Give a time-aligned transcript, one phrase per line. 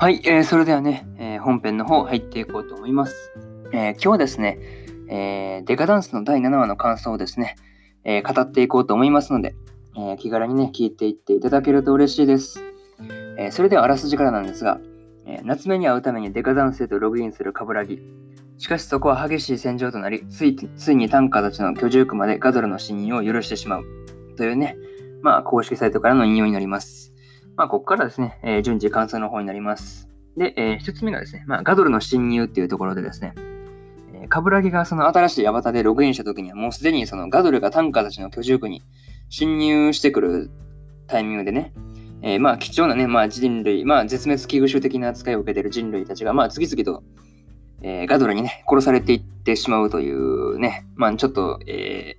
[0.00, 3.34] はい、えー、それではね、えー、本編の方入っていこうと思います。
[3.70, 4.58] えー、今日はですね、
[5.10, 7.54] えー、デカダンスの第7話の感想をですね、
[8.04, 9.54] え語っていこうと思いますので、
[9.94, 12.62] え気軽にね、聞いていっていただけると嬉しいです。
[13.36, 14.80] えそれではあらすじからなんですが、
[15.26, 18.00] え夏目に会うためにデカダンスへとログインするカブラギ。
[18.56, 23.84] しかしそこは激しい戦場となり、ついついにタンカーたちの居住区までガドルの侵入を許してしまう。
[24.38, 24.78] というね、
[25.20, 27.12] まあ、公式サイトからの引用になります。
[27.56, 30.08] まあ、ここからですね、えー、順次感想の方になります。
[30.36, 33.34] で、えー、一つ目がですね、まあ、ガドルの侵入っていうところでですね、
[34.14, 38.82] えー、カブラギがその新しいアバターでログインした時には、もうすでにそのガドルがタンカーたちの居住区に
[39.28, 40.50] 侵入してくる
[41.06, 41.72] タイミングでね、
[42.22, 47.02] えー、まあ貴重なね、まあ人類、まあ絶滅危惧種的な扱いを受けている人類たちが、まあ次々と、
[47.82, 52.16] えー、ガドルにね、殺されていってしまうというね、まあちょっと、え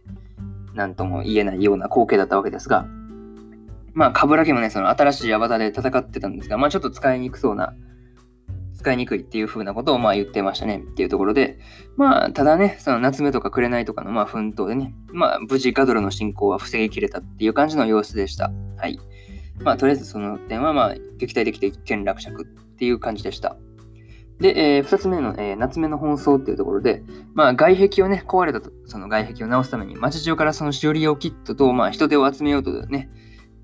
[0.74, 2.88] ー、なんとも言えないような光景だったわけですが、
[3.94, 7.74] まあ、カブラギもね、その新しいアバターで戦ってたんですが、まあ、ちょっと使いにくそうな、
[8.82, 11.60] 使いにくいっていう風なことをまあ言ってましたねっていうところで、
[11.98, 18.52] まあ、ただね、その夏目とか紅とかのまあ奮闘でね、まあ、無事ガドルの進行は防ぎきれたっていう感じの様子でした。
[18.78, 19.00] はい。
[19.60, 23.56] まあ、とりあえずその点はまあ、撃退できて一件落着っていう感じでした。
[24.40, 27.04] で、えー、2つ目の、えー、夏目の奔走っていうところで、
[27.36, 33.12] まあ、外壁をね、壊れたと、その外壁を直すために、街中からその修理用キットと、まあ、人手を集めようとね、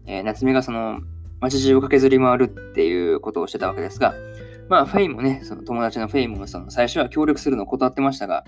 [0.07, 1.01] えー、夏目がその
[1.39, 4.15] 街中を駆けずり回るっていうことをしてたわけですが、
[4.69, 8.43] まあ、フェイもね、その友達のフェイもその最初は協力するのを断ってましたが、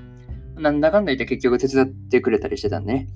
[0.56, 3.08] なんだかんだ言って結局手伝ってくれたりしてたんでね。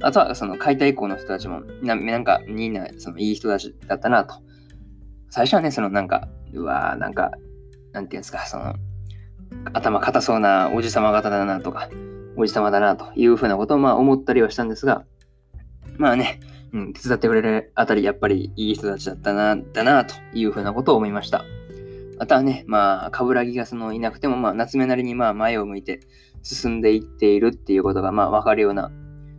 [0.00, 4.34] あとはその解体以降の人たちもな、なんかみんなそのいい人たちだったなと。
[5.30, 7.32] 最初はね、そのなんか、うわーなんか、
[7.92, 8.74] なんていうんですか、その、
[9.72, 11.88] 頭硬そうなおじさま方だなとか、
[12.36, 15.04] おじさまだなというふうなことをまあ思ったりはしたんですが、
[15.96, 16.40] まあね、
[16.74, 21.44] うん、手伝ってくれるあたり、やっぱりいい人たちだったな、だな、というふうなことを思いました。
[22.18, 26.00] またね、まあ、カブラギがそのいなくても、まあ、夏目なりにまあ前を向いて
[26.42, 28.90] 進んでいっているっていうことが、まあ、わかるような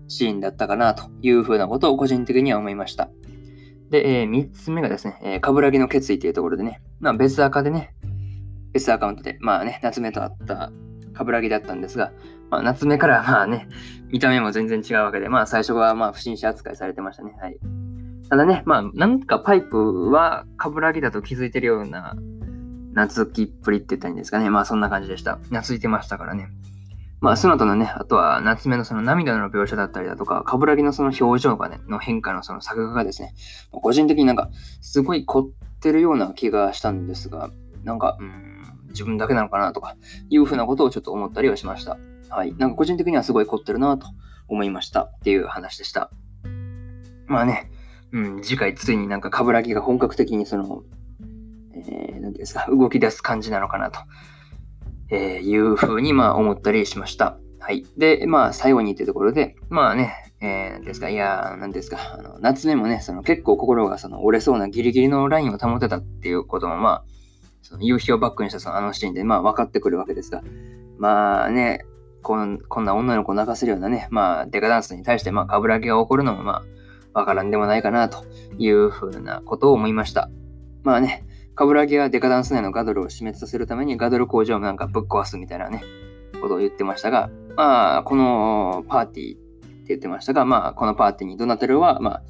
[0.07, 3.09] シーンだったかな、というふうなことを個人的には思いました。
[3.90, 7.94] で、えー、3つ目がですね、えー、カブラギの決意というところでね、まあ、別赤でね、
[8.75, 10.72] 別アカウントで、まあね、夏目と会った
[11.16, 12.12] カブラギだったんですが、
[12.50, 13.68] まあ、夏目からまあね、
[14.09, 17.36] 見た目も全然違うわけで、まあ最初はまあ不審者扱いされてましたね。
[17.42, 17.58] はい。
[18.30, 22.16] ただね、まあなんかパイプはカブラギだと気づいてるような
[22.94, 24.50] 夏きっぷりって言ったらいいんですかね。
[24.50, 25.38] まあそんな感じでした。
[25.38, 26.50] 懐いてましたからね。
[27.22, 33.34] まあその後のね、あとは夏目のその涙の描写だったりだとか、カブラギのその表情がね、の変化のその作画がですね、
[33.72, 34.50] 個人的になんか
[34.82, 37.50] すごい凝ってるような気がしたんですが、
[37.84, 38.54] なんか、うん、
[38.96, 39.96] 自分だけなのかなとか
[40.30, 41.97] いうふうなことをちょっと思ったりはしました。
[42.30, 42.56] はい。
[42.56, 44.08] なんか個人的にはすごい凝ってるなと
[44.47, 46.09] 思いましたっていう話でした。
[47.28, 47.70] まあね、
[48.12, 50.84] うん、次回ついになんか冠城が本格的にその、
[51.76, 54.00] えー、なんですか、動き出す感じなのかなと、
[55.09, 57.38] えー、いうふうにまあ思ったりしました。
[57.59, 57.86] はい。
[57.98, 67.03] で、まあ最後にっていうところで、まあね、えー、ですか、いや、なんですか、あの夏目もね、その結構心がその折れそうなギリギリのラインを保てたっていうことも、まあ、
[67.66, 70.44] その夕日をバックにしたそのあのシーンで、まあ分かってくるわけですが、
[71.00, 71.84] まあね、
[72.22, 76.64] こんこんな女の子を泣かせるようなね、まあ、デカダンスに対して、まあ、かぶらぎが起こるのも、ま
[77.14, 78.23] あ、わからんでもないかな、と
[78.59, 80.29] いうふうなことを思いました。
[80.84, 81.26] まあね、
[81.56, 85.84] カブラギはデカダンス内のガドルを死滅させるためにガドル工場をなんかぶっ壊すみたいなね、
[86.40, 92.23] ことを言ってましたが、まあ、このパーティーって言ってましたが、まあ、このパーティーにドナテルは、まあ、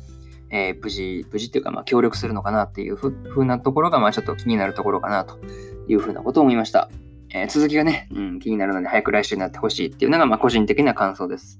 [0.49, 5.39] えー、無事、無事っていうか、まあ、協力するのかなっていうふうなところが、まあ、ちょっと気になるところかなと
[5.87, 6.89] いうふうなことを思いました。
[7.33, 11.59] えー、続きがね、うん、気になるので、早く来週になってほしいっていうのが、まあ、個人的な感想です。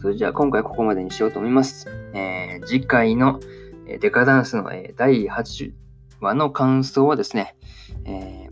[0.00, 1.88] それじゃあ、今回ここまでにしようと思います。
[2.14, 3.40] えー、次回の
[4.00, 5.72] デカダンスの第8
[6.20, 7.54] 話の感想はですね、
[8.06, 8.48] え、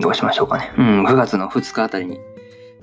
[0.00, 0.72] どうしましょうかね。
[0.76, 2.18] うん、9月の2日あたりに、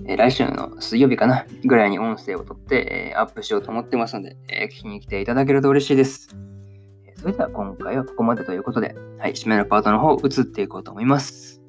[0.05, 6.29] え、来週の水曜日かな、ぐらいに音声を撮って、え、アップしようと思ってますので、え聞きに来ていただけると嬉しいです。
[7.17, 11.61] それでは今回はここまでということで、はい、締めのパートの方、移っていこうと思います。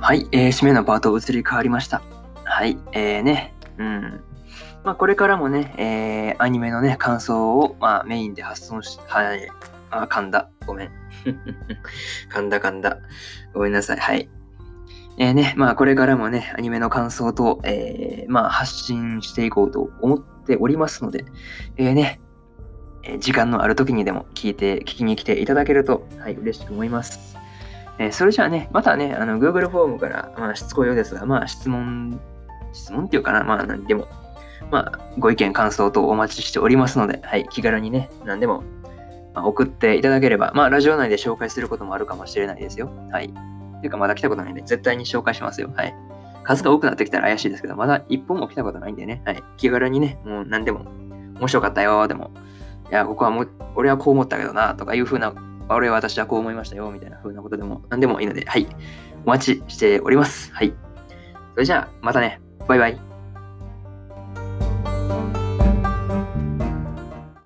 [0.00, 2.02] はい、えー、締めのパート移り変わりました。
[2.44, 4.33] はい、えーね、うん。
[4.84, 9.48] まあ、これからもね、えー、アニメのね、感想を、まあ、メインで発送し、はい、
[9.90, 10.50] あ、噛んだ。
[10.66, 10.90] ごめん。
[12.30, 12.98] 噛んだ噛んだ。
[13.54, 13.96] ごめんなさい。
[13.96, 14.28] はい。
[15.16, 21.24] えー、ね、まあ、これからもね、アニメの感想と、えー、まあ、発信していこうと思っておりますので、
[21.76, 22.20] えー、ね、
[23.04, 27.36] え時間のある時にでも聞いて、聞きに来ていただけると、はい、嬉しく思います。
[27.98, 32.20] えー、それじゃあね、またね、あの、Google フォームから、まあ、しつこいようですが、まあ、質問、
[32.72, 34.08] 質問っていうかな、まあ、何でも、
[34.74, 38.64] まあ、ご意見、感想等お待ちしておりますので、はい、気軽にね、何でも、
[39.32, 42.90] ま、送っていただければ、まあ、ラジオ内で紹介することもあるかもしれないですよ。
[43.12, 43.28] はい。
[43.28, 45.70] ていうか、まだ来たことないんで、絶対に紹介しますよ。
[45.76, 45.94] はい。
[46.42, 49.42] 数が多くなってきたら怪しいですけど、まだ一本も来たことないんでね、はい。
[49.56, 50.86] 気軽にね、もう何でも、
[51.38, 52.32] 面白かったよ、でも、
[52.90, 55.32] いや、ここはもう、俺はこう思ったけどな、とかいう風な
[55.68, 58.66] 俺は私はこう思いましたよ、みたいな風なことでも何でもいいので、はい。
[59.24, 60.52] お待ちしております。
[60.52, 60.74] はい。
[61.54, 62.40] それじゃあ、またね。
[62.66, 63.13] バイバイ。